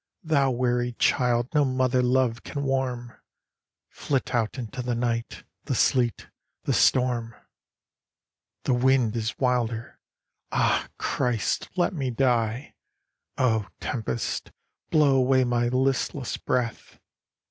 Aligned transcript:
Thou 0.23 0.49
weary 0.49 0.93
child 0.93 1.53
no 1.53 1.63
mother 1.63 2.01
love 2.01 2.41
can 2.41 2.63
warm, 2.63 3.15
Flit 3.87 4.33
out 4.33 4.57
into 4.57 4.81
the 4.81 4.95
night, 4.95 5.43
the 5.65 5.75
sleet, 5.75 6.27
the 6.63 6.73
storm." 6.73 7.35
The 8.63 8.73
wind 8.73 9.15
is 9.15 9.37
wilder. 9.37 9.99
Ah, 10.51 10.87
Christ, 10.97 11.69
let 11.75 11.93
me 11.93 12.09
die! 12.09 12.73
Oh, 13.37 13.67
Tempest, 13.79 14.51
blow 14.89 15.17
away 15.17 15.43
my 15.43 15.67
listless 15.67 16.35
breath! 16.35 16.97